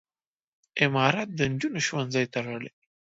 [0.85, 2.71] امارت د نجونو ښوونځي تړلي.